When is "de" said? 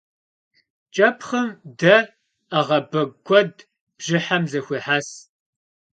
1.79-1.95